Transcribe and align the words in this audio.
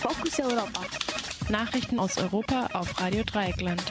Fokus 0.00 0.40
Europa. 0.40 0.80
Nachrichten 1.50 1.98
aus 1.98 2.16
Europa 2.16 2.68
auf 2.72 2.98
Radio 2.98 3.22
Dreieckland. 3.22 3.82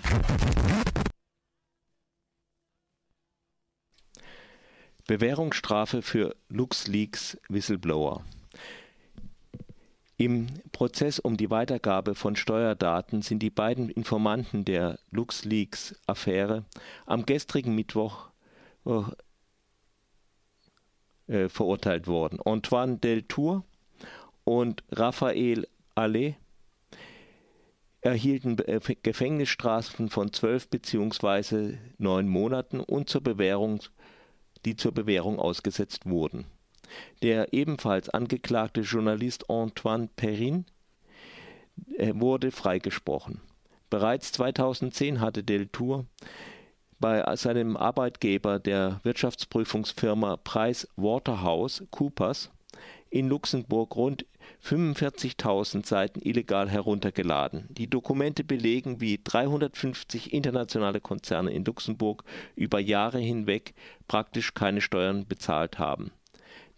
Bewährungsstrafe 5.06 6.02
für 6.02 6.36
LuxLeaks 6.48 7.38
Whistleblower. 7.48 8.24
Im 10.18 10.48
Prozess 10.72 11.20
um 11.20 11.38
die 11.38 11.52
Weitergabe 11.52 12.16
von 12.16 12.36
Steuerdaten 12.36 13.22
sind 13.22 13.44
die 13.44 13.52
beiden 13.52 13.90
Informanten 13.90 14.66
der 14.66 14.98
LuxLeaks-Affäre 15.12 16.66
am 17.06 17.28
gestrigen 17.28 17.76
Mittwoch 17.76 18.30
äh, 21.28 21.50
verurteilt 21.50 22.08
worden. 22.08 22.40
Antoine 22.44 22.98
Deltour 22.98 23.64
und 24.44 24.84
Raphael 24.90 25.68
Allais 26.00 26.36
erhielten 28.02 28.58
äh, 28.60 28.80
Gefängnisstrafen 29.04 30.10
von 30.10 30.32
zwölf 30.32 30.70
bzw. 30.70 31.78
neun 31.98 32.28
Monaten 32.28 32.80
und 32.80 33.10
zur 33.10 33.22
Bewährung, 33.22 33.82
die 34.66 34.78
zur 34.78 34.94
Bewährung 34.94 35.40
ausgesetzt 35.40 36.06
wurden. 36.06 36.46
Der 37.22 37.54
ebenfalls 37.54 38.10
angeklagte 38.10 38.82
Journalist 38.82 39.50
Antoine 39.50 40.08
Perrin 40.16 40.66
äh, 41.98 42.14
wurde 42.16 42.52
freigesprochen. 42.52 43.42
Bereits 43.90 44.32
2010 44.32 45.20
hatte 45.20 45.44
Deltour 45.44 46.06
bei 47.00 47.36
seinem 47.36 47.76
Arbeitgeber 47.76 48.60
der 48.60 49.02
Wirtschaftsprüfungsfirma 49.04 50.38
Price 50.38 50.88
Waterhouse 50.96 51.84
Coopers 51.92 52.52
in 53.10 53.28
Luxemburg 53.28 53.96
rund 53.96 54.26
45.000 54.64 55.86
Seiten 55.86 56.22
illegal 56.22 56.70
heruntergeladen. 56.70 57.68
Die 57.70 57.90
Dokumente 57.90 58.44
belegen, 58.44 59.02
wie 59.02 59.20
350 59.24 60.34
internationale 60.34 61.02
Konzerne 61.02 61.52
in 61.52 61.66
Luxemburg 61.66 62.24
über 62.56 62.80
Jahre 62.80 63.20
hinweg 63.20 63.74
praktisch 64.08 64.54
keine 64.54 64.82
Steuern 64.82 65.26
bezahlt 65.28 65.80
haben 65.80 66.12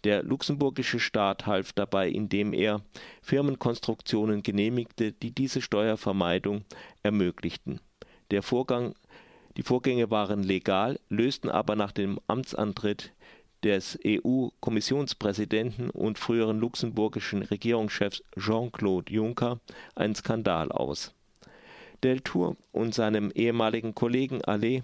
der 0.04 0.22
luxemburgische 0.22 0.98
Staat 0.98 1.46
half 1.46 1.72
dabei, 1.72 2.08
indem 2.08 2.52
er 2.52 2.82
Firmenkonstruktionen 3.22 4.42
genehmigte, 4.42 5.12
die 5.12 5.30
diese 5.32 5.60
Steuervermeidung 5.60 6.64
ermöglichten. 7.02 7.80
Der 8.30 8.42
Vorgang, 8.42 8.94
die 9.56 9.62
Vorgänge 9.62 10.10
waren 10.10 10.42
legal, 10.42 10.98
lösten 11.08 11.50
aber 11.50 11.76
nach 11.76 11.92
dem 11.92 12.18
Amtsantritt 12.26 13.12
des 13.62 13.98
EU-Kommissionspräsidenten 14.06 15.90
und 15.90 16.18
früheren 16.18 16.58
luxemburgischen 16.58 17.42
Regierungschefs 17.42 18.22
Jean-Claude 18.38 19.12
Juncker 19.12 19.60
einen 19.94 20.14
Skandal 20.14 20.72
aus. 20.72 21.14
Deltour 22.02 22.56
und 22.72 22.94
seinem 22.94 23.30
ehemaligen 23.34 23.94
Kollegen 23.94 24.42
Allais 24.44 24.82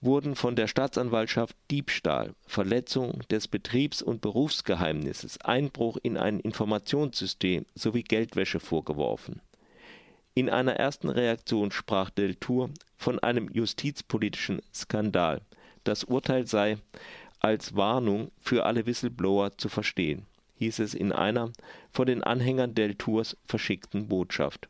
wurden 0.00 0.34
von 0.34 0.56
der 0.56 0.66
Staatsanwaltschaft 0.66 1.56
Diebstahl, 1.70 2.34
Verletzung 2.46 3.22
des 3.30 3.48
Betriebs- 3.48 4.02
und 4.02 4.20
Berufsgeheimnisses, 4.20 5.40
Einbruch 5.40 5.96
in 6.02 6.16
ein 6.16 6.40
Informationssystem 6.40 7.66
sowie 7.74 8.02
Geldwäsche 8.02 8.60
vorgeworfen. 8.60 9.40
In 10.34 10.48
einer 10.48 10.74
ersten 10.76 11.08
Reaktion 11.08 11.70
sprach 11.70 12.10
Deltour 12.10 12.70
von 12.96 13.18
einem 13.18 13.48
justizpolitischen 13.52 14.60
Skandal. 14.74 15.42
Das 15.84 16.04
Urteil 16.04 16.46
sei 16.46 16.78
als 17.42 17.74
Warnung 17.74 18.30
für 18.38 18.64
alle 18.64 18.86
Whistleblower 18.86 19.58
zu 19.58 19.68
verstehen, 19.68 20.26
hieß 20.56 20.78
es 20.78 20.94
in 20.94 21.10
einer 21.12 21.52
von 21.90 22.06
den 22.06 22.22
Anhängern 22.22 22.74
Deltours 22.74 23.36
verschickten 23.44 24.08
Botschaft. 24.08 24.68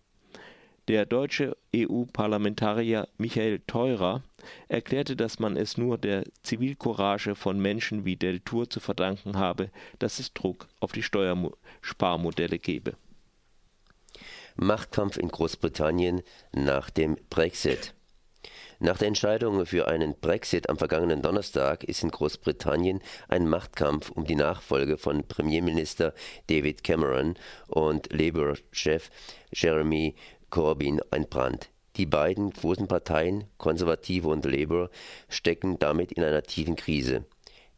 Der 0.89 1.06
deutsche 1.06 1.56
EU-Parlamentarier 1.77 3.06
Michael 3.17 3.61
Theurer 3.67 4.23
erklärte, 4.69 5.15
dass 5.15 5.38
man 5.38 5.56
es 5.56 5.77
nur 5.77 5.97
der 5.97 6.25
Zivilcourage 6.43 7.37
von 7.37 7.61
Menschen 7.61 8.05
wie 8.05 8.16
Deltour 8.16 8.69
zu 8.69 8.81
verdanken 8.81 9.37
habe, 9.37 9.71
dass 10.00 10.19
es 10.19 10.32
Druck 10.32 10.66
auf 10.81 10.91
die 10.91 11.05
Steuersparmodelle 11.05 12.59
gebe. 12.59 12.97
Machtkampf 14.56 15.19
in 15.19 15.28
Großbritannien 15.28 16.22
nach 16.53 16.91
dem 16.91 17.16
Brexit. 17.31 17.94
Nach 18.84 18.98
der 18.98 19.06
Entscheidung 19.06 19.65
für 19.65 19.87
einen 19.87 20.16
Brexit 20.20 20.69
am 20.69 20.76
vergangenen 20.76 21.22
Donnerstag 21.22 21.84
ist 21.84 22.03
in 22.03 22.10
Großbritannien 22.10 23.00
ein 23.28 23.48
Machtkampf 23.48 24.10
um 24.10 24.25
die 24.25 24.34
Nachfolge 24.34 24.98
von 24.98 25.22
Premierminister 25.22 26.12
David 26.48 26.82
Cameron 26.82 27.37
und 27.69 28.12
Labour-Chef 28.12 29.09
Jeremy 29.53 30.16
Corbyn 30.50 31.00
entbrannt. 31.12 31.70
Die 31.94 32.06
beiden 32.06 32.50
großen 32.50 32.88
Parteien, 32.88 33.44
Konservative 33.56 34.26
und 34.26 34.44
Labour, 34.44 34.91
stecken 35.28 35.78
damit 35.78 36.10
in 36.10 36.25
einer 36.25 36.43
tiefen 36.43 36.75
Krise. 36.75 37.25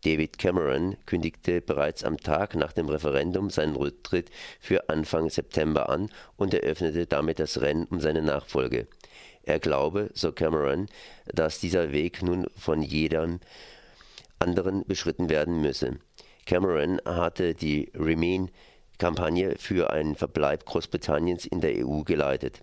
David 0.07 0.39
Cameron 0.39 0.97
kündigte 1.05 1.61
bereits 1.61 2.03
am 2.03 2.17
Tag 2.17 2.55
nach 2.55 2.73
dem 2.73 2.89
Referendum 2.89 3.51
seinen 3.51 3.77
Rücktritt 3.77 4.31
für 4.59 4.89
Anfang 4.89 5.29
September 5.29 5.91
an 5.91 6.09
und 6.37 6.55
eröffnete 6.55 7.07
damit 7.07 7.41
das 7.41 7.61
Rennen 7.61 7.85
um 7.91 8.01
seine 8.01 8.23
Nachfolge. 8.23 8.87
Er 9.47 9.59
glaube, 9.59 10.11
so 10.15 10.33
Cameron, 10.33 10.87
dass 11.27 11.61
dieser 11.61 11.93
Weg 11.93 12.23
nun 12.23 12.47
von 12.57 12.83
jedem 12.83 13.41
anderen 14.39 14.85
beschritten 14.87 15.29
werden 15.29 15.61
müsse. 15.61 15.99
Cameron 16.47 17.01
hatte 17.05 17.55
die 17.55 17.91
Remain 17.95 18.51
Kampagne 18.99 19.57
für 19.59 19.91
einen 19.91 20.15
Verbleib 20.15 20.65
Großbritanniens 20.67 21.47
in 21.47 21.61
der 21.61 21.87
EU 21.87 22.03
geleitet. 22.03 22.63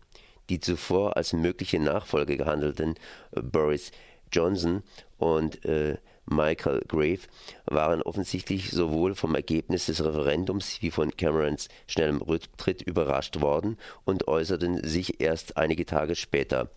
Die 0.50 0.59
zuvor 0.59 1.18
als 1.18 1.34
mögliche 1.34 1.80
Nachfolger 1.80 2.36
gehandelten 2.36 2.96
Boris 3.31 3.91
Johnson 4.31 4.84
und 5.18 5.64
äh, 5.66 5.97
Michael 6.26 6.82
Grave 6.88 7.22
waren 7.66 8.02
offensichtlich 8.02 8.72
sowohl 8.72 9.16
vom 9.16 9.36
Ergebnis 9.36 9.88
des 9.88 10.04
Referendums 10.04 10.82
wie 10.82 10.92
von 10.92 11.12
Camerons 11.12 11.68
schnellem 11.88 12.22
Rücktritt 12.22 12.82
überrascht 12.82 13.42
worden 13.42 13.78
und 14.06 14.28
äußerten 14.28 14.88
sich 14.88 15.20
erst 15.20 15.58
einige 15.58 15.86
Tage 15.86 16.16
später. 16.16 16.70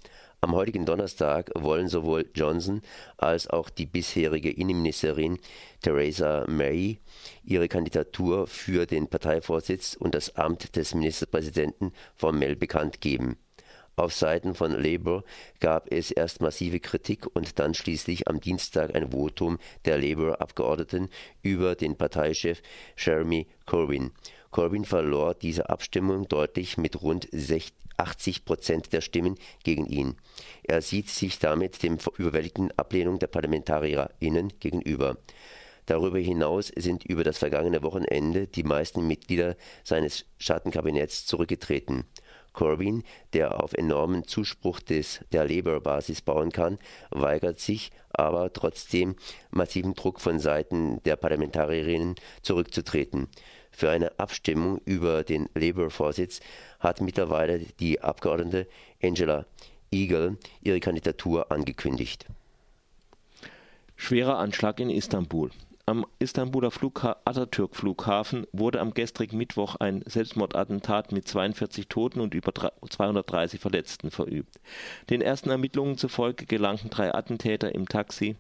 Am 0.45 0.55
heutigen 0.55 0.85
Donnerstag 0.85 1.51
wollen 1.55 1.89
sowohl 1.89 2.27
Johnson 2.35 2.83
als 3.17 3.49
auch 3.49 3.71
die 3.71 3.87
bisherige 3.87 4.51
Innenministerin 4.51 5.39
Theresa 5.81 6.45
May 6.47 6.99
ihre 7.45 7.67
Kandidatur 7.67 8.47
für 8.47 8.85
den 8.85 9.09
Parteivorsitz 9.09 9.97
und 9.99 10.15
das 10.15 10.37
Amt 10.37 10.77
des 10.77 10.95
Ministerpräsidenten 10.95 11.93
formell 12.15 12.57
bekannt 12.57 13.01
geben. 13.01 13.39
Auf 13.97 14.13
Seiten 14.13 14.55
von 14.55 14.73
Labour 14.73 15.25
gab 15.61 15.93
es 15.93 16.11
erst 16.11 16.41
massive 16.41 16.81
Kritik 16.81 17.27
und 17.35 17.59
dann 17.59 17.75
schließlich 17.75 18.27
am 18.27 18.41
Dienstag 18.41 18.95
ein 18.95 19.13
Votum 19.13 19.59
der 19.85 19.99
Labour-Abgeordneten 19.99 21.09
über 21.43 21.77
den 21.77 21.97
Parteichef 21.97 22.61
Jeremy 22.97 23.47
Corbyn. 23.67 24.11
Corbyn 24.51 24.85
verlor 24.85 25.35
diese 25.35 25.69
Abstimmung 25.69 26.29
deutlich 26.29 26.77
mit 26.77 27.03
rund 27.03 27.29
80 27.97 28.45
Prozent 28.45 28.93
der 28.93 29.01
Stimmen 29.01 29.37
gegen 29.63 29.87
ihn. 29.87 30.17
Er 30.65 30.83
sieht 30.83 31.09
sich 31.09 31.39
damit 31.39 31.83
dem 31.83 31.99
überwältigenden 32.19 32.77
Ablehnung 32.77 33.19
der 33.21 33.29
ParlamentarierInnen 33.29 34.55
gegenüber. 34.59 35.19
Darüber 35.87 36.19
hinaus 36.19 36.73
sind 36.75 37.05
über 37.05 37.25
das 37.25 37.39
vergangene 37.39 37.83
Wochenende 37.83 38.47
die 38.47 38.63
meisten 38.63 39.07
Mitglieder 39.07 39.57
seines 39.83 40.25
Schattenkabinetts 40.39 41.27
zurückgetreten. 41.27 42.05
Corbyn, 42.55 43.03
der 43.35 43.63
auf 43.63 43.75
enormen 43.75 44.27
Zuspruch 44.27 44.81
des, 44.81 45.21
der 45.33 45.47
Labour-Basis 45.47 46.23
bauen 46.23 46.51
kann, 46.51 46.79
weigert 47.11 47.61
sich 47.61 47.91
aber 48.11 48.53
trotzdem 48.53 49.17
massiven 49.51 49.95
Druck 49.95 50.21
von 50.21 50.39
Seiten 50.39 51.03
der 51.03 51.17
Parlamentarierinnen 51.17 52.15
zurückzutreten. 52.41 53.29
Für 53.71 53.91
eine 53.91 54.19
Abstimmung 54.19 54.81
über 54.85 55.25
den 55.25 55.49
Labour-Vorsitz 55.55 56.41
hat 56.79 57.01
mittlerweile 57.01 57.59
die 57.81 58.01
Abgeordnete 58.01 58.69
Angela 59.03 59.47
Eagle 59.91 60.39
ihre 60.63 60.81
Kandidatur 60.81 61.51
angekündigt. 61.51 62.27
Schwerer 63.97 64.39
Anschlag 64.39 64.81
in 64.81 64.91
Istanbul. 64.91 65.51
Am 65.87 66.07
Istanbuler 66.19 66.71
Flugha 66.71 67.17
Atatürk-Flughafen 67.27 68.47
wurde 68.53 68.81
am 68.81 68.95
gestrigen 68.95 69.37
Mittwoch 69.37 69.77
ein 69.77 70.03
Selbstmordattentat 70.07 71.13
mit 71.13 71.29
42 71.29 71.89
Toten 71.89 72.21
und 72.21 72.33
über 72.33 72.55
230 72.89 73.61
Verletzten 73.61 74.11
verübt. 74.11 74.59
Den 75.11 75.21
ersten 75.21 75.51
Ermittlungen 75.51 75.99
zufolge 75.99 76.47
gelangten 76.47 76.89
drei 76.89 77.15
Attentäter 77.15 77.75
im 77.75 77.87
Taxi 77.87 78.37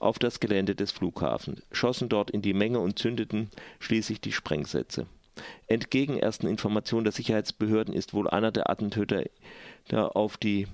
auf 0.00 0.18
das 0.18 0.40
Gelände 0.40 0.74
des 0.74 0.90
Flughafens, 0.90 1.62
schossen 1.70 2.08
dort 2.08 2.32
in 2.32 2.42
die 2.42 2.54
Menge 2.54 2.80
und 2.80 2.98
zündeten 2.98 3.50
schließlich 3.78 4.20
die 4.20 4.32
Sprengsätze. 4.32 5.06
Entgegen 5.68 6.18
ersten 6.18 6.48
Informationen 6.48 7.04
der 7.04 7.12
Sicherheitsbehörden 7.12 7.94
ist 7.94 8.14
wohl 8.14 8.28
einer 8.28 8.50
der 8.50 8.68
Attentäter 8.68 9.26
auf 9.92 10.36
die 10.38 10.66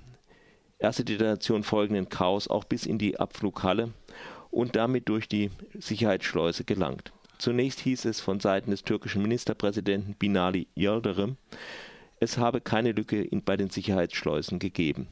erste 0.79 1.05
Detonation 1.05 1.61
folgenden 1.61 2.09
Chaos 2.09 2.47
auch 2.47 2.63
bis 2.63 2.87
in 2.87 2.97
die 2.97 3.19
Abflughalle 3.19 3.93
und 4.57 4.75
damit 4.75 5.07
durch 5.07 5.29
die 5.29 5.51
Sicherheitsschleuse 5.77 6.63
gelangt. 6.63 7.11
Zunächst 7.37 7.79
hieß 7.81 8.05
es 8.05 8.19
von 8.19 8.39
Seiten 8.39 8.71
des 8.71 8.83
türkischen 8.83 9.21
Ministerpräsidenten 9.21 10.15
Binali 10.15 10.67
Yildirim, 10.75 11.37
es 12.19 12.39
habe 12.39 12.59
keine 12.59 12.91
Lücke 12.91 13.27
bei 13.45 13.55
den 13.55 13.69
Sicherheitsschleusen 13.69 14.57
gegeben. 14.57 15.09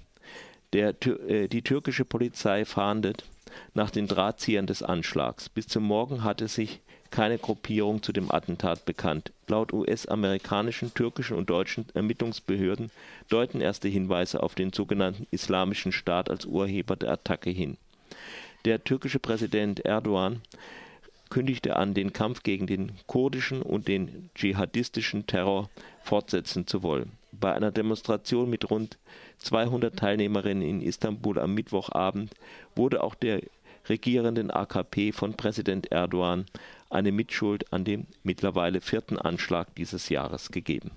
Der, 0.74 0.96
äh, 1.06 1.48
die 1.48 1.62
türkische 1.62 2.06
Polizei 2.06 2.66
fahndet 2.66 3.24
nach 3.76 3.92
den 3.92 4.08
Drahtziehern 4.08 4.66
des 4.66 4.82
Anschlags. 4.82 5.48
Bis 5.50 5.68
zum 5.68 5.84
Morgen 5.84 6.24
hatte 6.24 6.48
sich 6.48 6.82
keine 7.12 7.38
Gruppierung 7.38 8.02
zu 8.02 8.12
dem 8.14 8.32
Attentat 8.32 8.86
bekannt. 8.86 9.32
Laut 9.48 9.72
US-amerikanischen, 9.74 10.92
türkischen 10.96 11.38
und 11.38 11.52
deutschen 11.52 11.86
Ermittlungsbehörden 11.94 12.90
deuten 13.30 13.62
erste 13.62 13.88
Hinweise 13.90 14.42
auf 14.42 14.56
den 14.56 14.74
sogenannten 14.74 15.28
Islamischen 15.30 15.92
Staat 15.92 16.32
als 16.32 16.48
Urheber 16.48 16.96
der 16.96 17.12
Attacke 17.12 17.52
hin. 17.52 17.78
Der 18.66 18.84
türkische 18.84 19.20
Präsident 19.20 19.86
Erdogan 19.86 20.42
kündigte 21.30 21.76
an, 21.76 21.94
den 21.94 22.14
Kampf 22.14 22.42
gegen 22.42 22.66
den 22.66 22.94
kurdischen 23.06 23.62
und 23.62 23.88
den 23.88 24.32
dschihadistischen 24.34 25.28
Terror 25.28 25.70
fortsetzen 26.02 26.66
zu 26.66 26.82
wollen. 26.82 27.12
Bei 27.32 27.54
einer 27.54 27.72
Demonstration 27.72 28.50
mit 28.50 28.72
rund 28.72 28.98
200 29.38 29.96
Teilnehmerinnen 29.96 30.68
in 30.68 30.82
Istanbul 30.82 31.38
am 31.38 31.54
Mittwochabend 31.54 32.34
wurde 32.76 33.04
auch 33.04 33.14
der 33.14 33.42
regierenden 33.88 34.50
AKP 34.50 35.12
von 35.12 35.36
Präsident 35.36 35.92
Erdogan 35.92 36.48
eine 36.90 37.12
Mitschuld 37.12 37.72
an 37.72 37.84
dem 37.84 38.08
mittlerweile 38.24 38.82
vierten 38.82 39.20
Anschlag 39.20 39.76
dieses 39.76 40.10
Jahres 40.10 40.50
gegeben 40.50 40.90